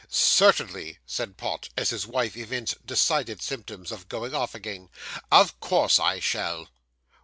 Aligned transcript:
'Certainly,' 0.09 0.97
said 1.05 1.37
Pott, 1.37 1.69
as 1.77 1.91
his 1.91 2.07
wife 2.07 2.35
evinced 2.35 2.83
decided 2.83 3.39
symptoms 3.39 3.91
of 3.91 4.09
going 4.09 4.33
off 4.33 4.55
again. 4.55 4.89
'Of 5.31 5.59
course 5.59 5.99
I 5.99 6.19
shall. 6.19 6.69